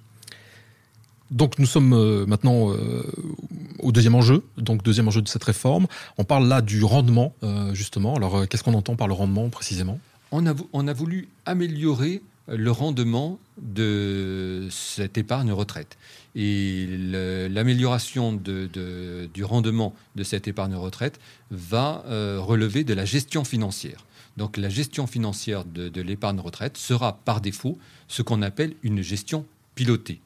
Donc 1.30 1.58
nous 1.58 1.66
sommes 1.66 1.92
euh, 1.92 2.26
maintenant 2.26 2.74
au 3.82 3.92
deuxième 3.92 4.14
enjeu, 4.14 4.44
donc 4.56 4.82
deuxième 4.82 5.08
enjeu 5.08 5.22
de 5.22 5.28
cette 5.28 5.44
réforme. 5.44 5.86
On 6.18 6.24
parle 6.24 6.48
là 6.48 6.62
du 6.62 6.82
rendement, 6.84 7.34
justement. 7.72 8.14
Alors 8.14 8.48
qu'est-ce 8.48 8.62
qu'on 8.62 8.74
entend 8.74 8.96
par 8.96 9.08
le 9.08 9.14
rendement 9.14 9.48
précisément? 9.48 9.98
On 10.32 10.46
a, 10.46 10.92
voulu 10.94 11.28
améliorer 11.44 12.22
le 12.48 12.70
rendement 12.70 13.38
de 13.58 14.66
cette 14.70 15.18
épargne 15.18 15.52
retraite. 15.52 15.98
Et 16.34 16.86
l'amélioration 17.50 18.32
du 18.32 19.44
rendement 19.44 19.94
de 20.16 20.24
cette 20.24 20.48
épargne 20.48 20.74
retraite 20.74 21.20
va 21.50 22.02
euh, 22.06 22.40
relever 22.40 22.82
de 22.82 22.94
la 22.94 23.04
gestion 23.04 23.44
financière. 23.44 24.06
Donc 24.38 24.56
la 24.56 24.70
gestion 24.70 25.06
financière 25.06 25.66
de, 25.66 26.00
l'épargne 26.00 26.40
retraite 26.40 26.78
sera 26.78 27.18
par 27.26 27.42
défaut 27.42 27.78
ce 28.08 28.22
qu'on 28.22 28.40
appelle 28.40 28.72
une 28.82 29.02
gestion 29.02 29.44
pilotée. 29.74 30.20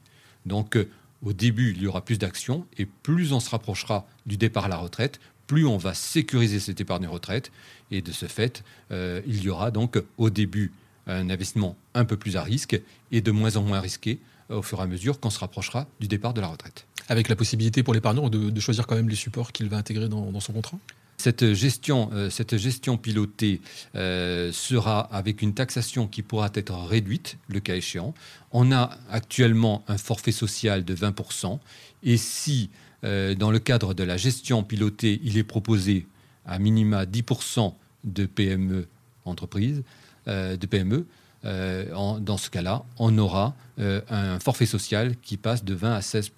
Donc 0.47 0.77
euh, 0.77 0.89
au 1.23 1.33
début, 1.33 1.73
il 1.77 1.83
y 1.83 1.87
aura 1.87 2.05
plus 2.05 2.19
d'actions 2.19 2.67
et 2.79 2.87
plus 2.87 3.33
on 3.33 3.41
se 3.41 3.51
rapprochera 3.51 4.07
du 4.27 4.37
départ 4.37 4.67
à 4.67 4.69
la 4.69 4.77
retraite, 4.77 5.21
plus 5.47 5.67
on 5.67 5.77
va 5.77 5.95
sécuriser 5.95 6.61
cette 6.61 6.81
épargne 6.81 7.07
retraite. 7.07 7.51
Et 7.91 8.03
de 8.03 8.13
ce 8.13 8.27
fait, 8.27 8.65
euh, 8.91 9.23
il 9.27 9.43
y 9.43 9.49
aura 9.49 9.71
donc 9.71 10.03
au 10.19 10.31
début 10.31 10.73
un 11.07 11.31
investissement 11.31 11.77
un 11.95 12.05
peu 12.05 12.17
plus 12.17 12.37
à 12.37 12.43
risque 12.43 12.81
et 13.13 13.21
de 13.21 13.31
moins 13.31 13.57
en 13.57 13.63
moins 13.63 13.81
risqué 13.81 14.19
au 14.49 14.63
fur 14.63 14.79
et 14.79 14.83
à 14.83 14.87
mesure 14.87 15.21
qu'on 15.21 15.31
se 15.31 15.39
rapprochera 15.39 15.87
du 16.01 16.09
départ 16.09 16.35
de 16.35 16.41
la 16.41 16.49
retraite. 16.49 16.87
Avec 17.09 17.29
la 17.29 17.37
possibilité 17.37 17.83
pour 17.83 17.95
l'épargnant 17.95 18.29
de, 18.29 18.61
choisir 18.61 18.87
quand 18.87 18.97
même 18.97 19.09
les 19.09 19.17
supports 19.17 19.53
qu'il 19.53 19.69
va 19.69 19.77
intégrer 19.77 20.09
dans, 20.09 20.41
son 20.41 20.53
contrat? 20.53 20.79
Cette 21.17 21.55
gestion, 21.55 22.11
euh, 22.13 22.31
cette 22.31 22.57
gestion 22.57 22.97
pilotée 22.97 23.61
euh, 23.95 24.53
sera 24.53 25.01
avec 25.01 25.43
une 25.43 25.55
taxation 25.55 26.07
qui 26.07 26.23
pourra 26.23 26.51
être 26.55 26.75
réduite, 26.75 27.39
le 27.49 27.61
cas 27.61 27.75
échéant. 27.75 28.15
On 28.53 28.73
a 28.73 28.97
actuellement 29.11 29.85
un 29.89 29.99
forfait 29.99 30.33
social 30.33 30.85
de 30.85 30.95
20%. 30.95 31.59
Et 32.03 32.17
si, 32.17 32.71
euh, 33.05 33.35
dans 33.35 33.51
le 33.51 33.59
cadre 33.59 33.95
de 33.95 34.05
la 34.05 34.17
gestion 34.17 34.63
pilotée, 34.63 35.21
il 35.25 35.39
est 35.39 35.45
proposé 35.45 36.07
à 36.45 36.59
minima 36.59 37.07
10% 37.07 37.75
de 38.05 38.27
PME 38.27 38.87
entreprises, 39.25 39.83
de 40.29 40.67
PME, 40.67 41.05
dans 41.43 42.37
ce 42.37 42.49
cas-là, 42.51 42.85
on 42.97 43.19
aura 43.19 43.57
un 43.77 44.39
forfait 44.39 44.67
social 44.67 45.17
qui 45.21 45.37
passe 45.37 45.65
de 45.65 45.75
20 45.75 45.95
à 45.95 46.01
16 46.01 46.31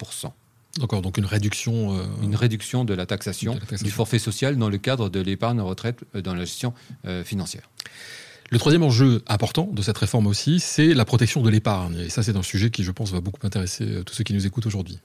D'accord, 0.79 1.01
donc 1.01 1.17
une 1.17 1.25
réduction. 1.25 1.97
Euh, 1.97 2.03
une 2.23 2.35
réduction 2.35 2.85
de 2.85 2.93
la, 2.93 3.05
taxation 3.05 3.57
du 3.81 3.91
forfait 3.91 4.19
social 4.19 4.57
dans 4.57 4.69
le 4.69 4.77
cadre 4.77 5.09
de 5.09 5.19
l'épargne 5.19 5.61
retraite 5.61 6.03
dans 6.13 6.33
la 6.33 6.45
gestion 6.45 6.73
financière. 7.23 7.69
Le 8.51 8.57
troisième 8.57 8.83
enjeu 8.83 9.21
important 9.27 9.69
de 9.71 9.81
cette 9.81 9.97
réforme 9.97 10.27
aussi, 10.27 10.59
c'est 10.59 10.93
la 10.93 11.05
protection 11.05 11.41
de 11.41 11.49
l'épargne. 11.49 11.99
Et 11.99 12.09
ça, 12.09 12.23
c'est 12.23 12.35
un 12.35 12.43
sujet 12.43 12.71
qui, 12.71 12.83
je 12.83 12.91
pense, 12.91 13.11
va 13.11 13.21
beaucoup 13.21 13.45
intéresser 13.45 14.03
tous 14.05 14.13
ceux 14.13 14.23
qui 14.23 14.33
nous 14.33 14.47
écoutent 14.47 14.65
aujourd'hui. 14.65 14.99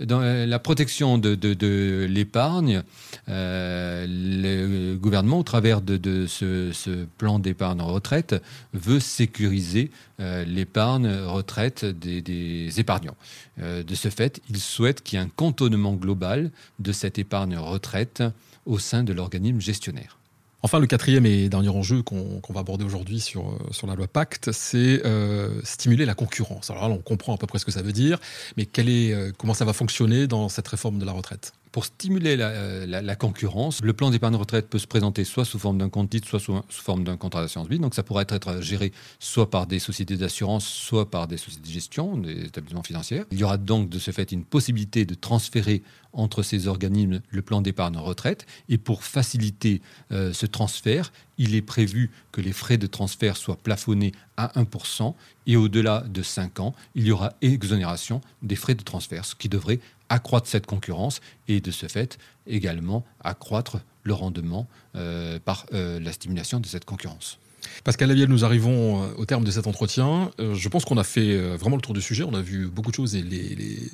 Dans 0.00 0.20
la 0.20 0.58
protection 0.58 1.18
de, 1.18 2.06
l'épargne, 2.10 2.82
euh, 3.28 4.06
le 4.08 4.96
gouvernement, 4.96 5.38
au 5.38 5.44
travers 5.44 5.80
de, 5.80 6.26
ce, 6.26 7.04
plan 7.16 7.38
d'épargne 7.38 7.80
retraite, 7.80 8.34
veut 8.72 8.98
sécuriser 8.98 9.92
euh, 10.18 10.44
l'épargne 10.44 11.08
retraite 11.24 11.84
des, 11.84 12.80
épargnants. 12.80 13.16
Euh, 13.60 13.84
de 13.84 13.94
ce 13.94 14.08
fait, 14.08 14.40
il 14.50 14.58
souhaite 14.58 15.00
qu'il 15.00 15.16
y 15.18 15.22
ait 15.22 15.24
un 15.24 15.28
cantonnement 15.28 15.94
global 15.94 16.50
de 16.80 16.90
cette 16.90 17.20
épargne 17.20 17.56
retraite 17.56 18.24
au 18.66 18.80
sein 18.80 19.04
de 19.04 19.12
l'organisme 19.12 19.60
gestionnaire. 19.60 20.18
Enfin, 20.64 20.78
le 20.78 20.86
quatrième 20.86 21.26
et 21.26 21.50
dernier 21.50 21.68
enjeu 21.68 22.00
qu'on 22.00 22.40
va 22.48 22.60
aborder 22.60 22.86
aujourd'hui 22.86 23.20
sur, 23.20 23.50
euh, 23.50 23.86
la 23.86 23.96
loi 23.96 24.08
Pacte, 24.08 24.50
c'est 24.50 25.04
euh, 25.04 25.60
stimuler 25.62 26.06
la 26.06 26.14
concurrence. 26.14 26.70
Alors 26.70 26.88
là, 26.88 26.94
on 26.94 27.02
comprend 27.02 27.34
à 27.34 27.36
peu 27.36 27.46
près 27.46 27.58
ce 27.58 27.66
que 27.66 27.70
ça 27.70 27.82
veut 27.82 27.92
dire, 27.92 28.18
mais 28.56 28.66
euh, 28.78 29.30
comment 29.36 29.52
ça 29.52 29.66
va 29.66 29.74
fonctionner 29.74 30.26
dans 30.26 30.48
cette 30.48 30.66
réforme 30.66 30.98
de 30.98 31.04
la 31.04 31.12
retraite? 31.12 31.52
Pour 31.70 31.84
stimuler 31.84 32.36
la, 32.36 32.86
la, 32.86 33.16
concurrence, 33.16 33.82
le 33.82 33.92
plan 33.92 34.10
d'épargne 34.10 34.36
retraite 34.36 34.70
peut 34.70 34.78
se 34.78 34.86
présenter 34.86 35.24
soit 35.24 35.44
sous 35.44 35.58
forme 35.58 35.76
d'un 35.76 35.90
compte 35.90 36.08
titre, 36.08 36.28
soit 36.28 36.38
sous, 36.38 36.62
forme 36.70 37.04
d'un 37.04 37.18
contrat 37.18 37.42
d'assurance 37.42 37.68
vie. 37.68 37.80
Donc 37.80 37.94
ça 37.94 38.04
pourrait 38.04 38.26
être, 38.28 38.62
géré 38.62 38.92
soit 39.18 39.50
par 39.50 39.66
des 39.66 39.80
sociétés 39.80 40.16
d'assurance, 40.16 40.64
soit 40.64 41.10
par 41.10 41.26
des 41.26 41.36
sociétés 41.36 41.68
de 41.68 41.72
gestion, 41.72 42.16
des 42.16 42.44
établissements 42.44 42.84
financiers. 42.84 43.24
Il 43.32 43.38
y 43.38 43.44
aura 43.44 43.58
donc 43.58 43.90
de 43.90 43.98
ce 43.98 44.12
fait 44.12 44.30
une 44.30 44.44
possibilité 44.44 45.04
de 45.04 45.14
transférer 45.14 45.82
entre 46.14 46.42
ces 46.42 46.68
organismes 46.68 47.20
le 47.28 47.42
plan 47.42 47.60
d'épargne 47.60 47.96
retraite. 47.96 48.46
Et 48.68 48.78
pour 48.78 49.04
faciliter 49.04 49.82
euh, 50.12 50.32
ce 50.32 50.46
transfert, 50.46 51.12
il 51.38 51.54
est 51.54 51.62
prévu 51.62 52.10
que 52.32 52.40
les 52.40 52.52
frais 52.52 52.78
de 52.78 52.86
transfert 52.86 53.36
soient 53.36 53.56
plafonnés 53.56 54.12
à 54.36 54.48
1% 54.60 55.14
et 55.46 55.56
au-delà 55.56 56.00
de 56.08 56.22
5 56.22 56.60
ans, 56.60 56.74
il 56.94 57.06
y 57.06 57.12
aura 57.12 57.34
exonération 57.42 58.20
des 58.42 58.56
frais 58.56 58.74
de 58.74 58.82
transfert, 58.82 59.24
ce 59.24 59.34
qui 59.34 59.48
devrait 59.48 59.80
accroître 60.08 60.48
cette 60.48 60.66
concurrence 60.66 61.20
et 61.48 61.60
de 61.60 61.70
ce 61.70 61.86
fait 61.86 62.18
également 62.46 63.04
accroître 63.22 63.78
le 64.02 64.14
rendement 64.14 64.68
euh, 64.96 65.38
par 65.38 65.66
euh, 65.72 65.98
la 65.98 66.12
stimulation 66.12 66.60
de 66.60 66.66
cette 66.66 66.84
concurrence. 66.84 67.38
Pascal 67.84 68.08
Lavielle, 68.08 68.28
nous 68.28 68.44
arrivons 68.44 69.02
euh, 69.02 69.06
au 69.16 69.26
terme 69.26 69.44
de 69.44 69.50
cet 69.50 69.66
entretien. 69.66 70.30
Je 70.38 70.68
pense 70.68 70.84
qu'on 70.84 70.96
a 70.96 71.04
fait 71.04 71.36
vraiment 71.56 71.76
le 71.76 71.82
tour 71.82 71.94
du 71.94 72.00
sujet. 72.00 72.24
On 72.24 72.34
a 72.34 72.40
vu 72.40 72.66
beaucoup 72.66 72.90
de 72.90 72.96
choses 72.96 73.14
et 73.14 73.24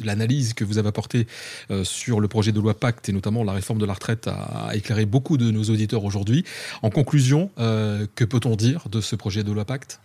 l'analyse 0.02 0.54
que 0.54 0.64
vous 0.64 0.78
avez 0.78 0.88
apportée 0.88 1.26
sur 1.82 2.20
le 2.20 2.28
projet 2.28 2.52
de 2.52 2.60
loi 2.60 2.74
Pacte 2.74 3.08
et 3.08 3.12
notamment 3.12 3.44
la 3.44 3.52
réforme 3.52 3.78
de 3.78 3.86
la 3.86 3.94
retraite 3.94 4.28
a 4.28 4.70
éclairé 4.74 5.06
beaucoup 5.06 5.36
de 5.36 5.50
nos 5.50 5.64
auditeurs 5.64 6.04
aujourd'hui. 6.04 6.44
En 6.82 6.90
conclusion, 6.90 7.50
que 7.56 8.24
peut-on 8.24 8.56
dire 8.56 8.88
de 8.90 9.00
ce 9.00 9.16
projet 9.16 9.44
de 9.44 9.52
loi 9.52 9.64
Pacte? 9.64 10.00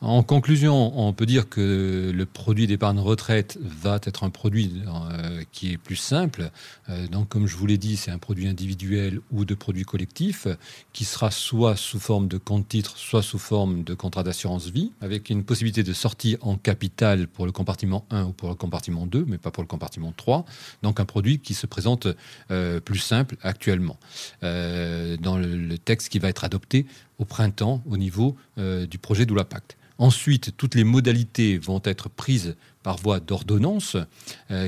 En 0.00 0.22
conclusion, 0.22 0.96
on 0.96 1.12
peut 1.12 1.26
dire 1.26 1.48
que 1.48 2.12
le 2.14 2.26
produit 2.26 2.68
d'épargne 2.68 3.00
retraite 3.00 3.58
va 3.60 3.98
être 4.04 4.22
un 4.22 4.30
produit 4.30 4.82
euh, 4.86 5.42
qui 5.50 5.72
est 5.72 5.76
plus 5.76 5.96
simple. 5.96 6.50
Euh, 6.88 7.08
donc, 7.08 7.28
comme 7.28 7.48
je 7.48 7.56
vous 7.56 7.66
l'ai 7.66 7.78
dit, 7.78 7.96
c'est 7.96 8.12
un 8.12 8.18
produit 8.18 8.46
individuel 8.46 9.20
ou 9.32 9.44
de 9.44 9.54
produit 9.54 9.82
collectif 9.82 10.46
qui 10.92 11.04
sera 11.04 11.32
soit 11.32 11.74
sous 11.74 11.98
forme 11.98 12.28
de 12.28 12.38
compte 12.38 12.68
titre, 12.68 12.96
soit 12.96 13.22
sous 13.22 13.40
forme 13.40 13.82
de 13.82 13.94
contrat 13.94 14.22
d'assurance 14.22 14.68
vie, 14.68 14.92
avec 15.00 15.30
une 15.30 15.42
possibilité 15.42 15.82
de 15.82 15.92
sortie 15.92 16.36
en 16.42 16.56
capital 16.56 17.26
pour 17.26 17.44
le 17.44 17.50
compartiment 17.50 18.06
1 18.10 18.22
ou 18.26 18.32
pour 18.32 18.50
le 18.50 18.54
compartiment 18.54 19.04
2, 19.04 19.24
mais 19.26 19.36
pas 19.38 19.50
pour 19.50 19.64
le 19.64 19.68
compartiment 19.68 20.12
3. 20.16 20.44
Donc, 20.82 21.00
un 21.00 21.06
produit 21.06 21.40
qui 21.40 21.54
se 21.54 21.66
présente 21.66 22.06
euh, 22.52 22.78
plus 22.78 23.00
simple 23.00 23.36
actuellement. 23.42 23.98
dans 24.42 25.38
le 25.38 25.76
texte 25.76 26.08
qui 26.08 26.20
va 26.20 26.28
être 26.28 26.44
adopté, 26.44 26.86
au 27.18 27.24
printemps 27.24 27.82
au 27.88 27.96
niveau 27.96 28.36
du 28.56 28.98
projet 28.98 29.26
loi 29.26 29.44
Pacte. 29.44 29.76
Ensuite, 29.98 30.56
toutes 30.56 30.74
les 30.74 30.84
modalités 30.84 31.58
vont 31.58 31.80
être 31.84 32.08
prises 32.08 32.56
par 32.82 32.96
voie 32.96 33.20
d'ordonnance 33.20 33.96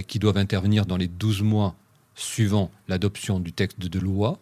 qui 0.08 0.18
doivent 0.18 0.38
intervenir 0.38 0.86
dans 0.86 0.96
les 0.96 1.08
12 1.08 1.42
mois 1.42 1.76
suivant 2.16 2.70
l'adoption 2.88 3.38
du 3.38 3.52
texte 3.52 3.78
de 3.78 3.98
loi. 3.98 4.38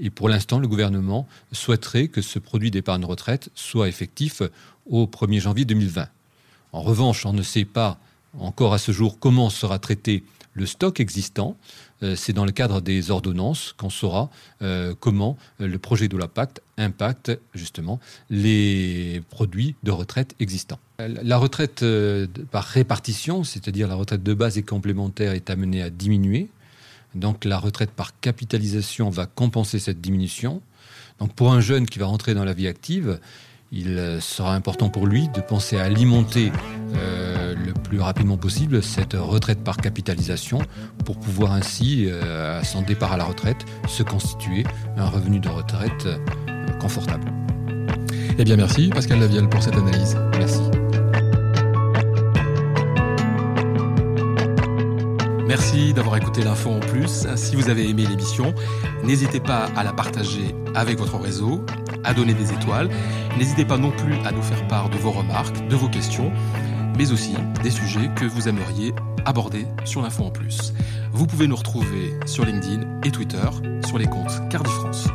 Et 0.00 0.08
pour 0.08 0.28
l'instant, 0.30 0.58
le 0.58 0.66
gouvernement 0.66 1.28
souhaiterait 1.52 2.08
que 2.08 2.22
ce 2.22 2.38
produit 2.38 2.70
d'épargne 2.70 3.04
retraite 3.04 3.50
soit 3.54 3.88
effectif 3.88 4.42
au 4.86 5.04
1er 5.04 5.40
janvier 5.40 5.64
2020. 5.66 6.08
En 6.72 6.80
revanche, 6.80 7.26
on 7.26 7.34
ne 7.34 7.42
sait 7.42 7.66
pas 7.66 7.98
encore 8.38 8.72
à 8.72 8.78
ce 8.78 8.92
jour 8.92 9.18
comment 9.18 9.50
sera 9.50 9.78
traité 9.78 10.24
le 10.54 10.66
stock 10.66 11.00
existant. 11.00 11.56
Euh, 12.02 12.16
c'est 12.16 12.32
dans 12.32 12.44
le 12.44 12.52
cadre 12.52 12.80
des 12.80 13.10
ordonnances 13.10 13.74
qu'on 13.76 13.90
saura 13.90 14.30
euh, 14.60 14.94
comment 14.98 15.36
le 15.58 15.78
projet 15.78 16.08
de 16.08 16.16
la 16.16 16.28
pacte 16.28 16.62
impacte 16.76 17.32
justement 17.54 18.00
les 18.30 19.22
produits 19.30 19.76
de 19.82 19.90
retraite 19.90 20.34
existants. 20.40 20.80
La 20.98 21.38
retraite 21.38 21.82
euh, 21.82 22.26
par 22.50 22.64
répartition, 22.64 23.44
c'est-à-dire 23.44 23.88
la 23.88 23.94
retraite 23.94 24.22
de 24.22 24.34
base 24.34 24.58
et 24.58 24.62
complémentaire, 24.62 25.32
est 25.32 25.50
amenée 25.50 25.82
à 25.82 25.90
diminuer. 25.90 26.48
Donc 27.14 27.44
la 27.44 27.58
retraite 27.58 27.90
par 27.90 28.18
capitalisation 28.20 29.10
va 29.10 29.26
compenser 29.26 29.78
cette 29.78 30.00
diminution. 30.00 30.62
Donc 31.18 31.34
pour 31.34 31.52
un 31.52 31.60
jeune 31.60 31.86
qui 31.86 31.98
va 31.98 32.06
rentrer 32.06 32.34
dans 32.34 32.44
la 32.44 32.54
vie 32.54 32.68
active, 32.68 33.18
il 33.72 34.18
sera 34.20 34.54
important 34.54 34.90
pour 34.90 35.06
lui 35.06 35.28
de 35.28 35.40
penser 35.40 35.78
à 35.78 35.84
alimenter 35.84 36.52
euh, 36.94 37.31
plus 37.92 38.00
rapidement 38.00 38.38
possible 38.38 38.82
cette 38.82 39.12
retraite 39.12 39.62
par 39.62 39.76
capitalisation 39.76 40.60
pour 41.04 41.20
pouvoir 41.20 41.52
ainsi, 41.52 42.08
à 42.10 42.64
son 42.64 42.80
départ 42.80 43.12
à 43.12 43.18
la 43.18 43.24
retraite, 43.24 43.66
se 43.86 44.02
constituer 44.02 44.64
un 44.96 45.04
revenu 45.04 45.40
de 45.40 45.50
retraite 45.50 46.06
euh, 46.06 46.16
confortable. 46.80 47.30
Eh 48.38 48.44
bien 48.44 48.56
merci 48.56 48.88
Pascal 48.88 49.20
Lavielle 49.20 49.46
pour 49.46 49.62
cette 49.62 49.76
analyse. 49.76 50.16
Merci. 50.38 50.62
Merci 55.46 55.92
d'avoir 55.92 56.16
écouté 56.16 56.42
l'info 56.42 56.70
en 56.70 56.80
plus. 56.80 57.26
Si 57.36 57.56
vous 57.56 57.68
avez 57.68 57.86
aimé 57.90 58.06
l'émission, 58.08 58.54
n'hésitez 59.04 59.38
pas 59.38 59.68
à 59.76 59.84
la 59.84 59.92
partager 59.92 60.54
avec 60.74 60.98
votre 60.98 61.18
réseau, 61.18 61.62
à 62.04 62.14
donner 62.14 62.32
des 62.32 62.54
étoiles. 62.54 62.88
N'hésitez 63.36 63.66
pas 63.66 63.76
non 63.76 63.90
plus 63.90 64.14
à 64.24 64.32
nous 64.32 64.40
faire 64.40 64.66
part 64.66 64.88
de 64.88 64.96
vos 64.96 65.10
remarques, 65.10 65.68
de 65.68 65.76
vos 65.76 65.90
questions, 65.90 66.32
mais 66.96 67.12
aussi 67.12 67.34
des 67.62 67.70
sujets 67.70 68.10
que 68.16 68.24
vous 68.24 68.48
aimeriez 68.48 68.94
aborder 69.24 69.66
sur 69.84 70.02
l'info 70.02 70.24
en 70.24 70.30
plus. 70.30 70.72
Vous 71.12 71.26
pouvez 71.26 71.46
nous 71.46 71.56
retrouver 71.56 72.18
sur 72.26 72.44
LinkedIn 72.44 73.00
et 73.04 73.10
Twitter 73.10 73.48
sur 73.86 73.98
les 73.98 74.06
comptes 74.06 74.48
Cardifrance. 74.48 75.08